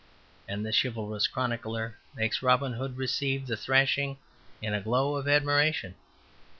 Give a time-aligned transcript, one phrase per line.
[0.47, 4.17] And the chivalrous chronicler makes Robin Hood receive the thrashing
[4.59, 5.93] in a glow of admiration.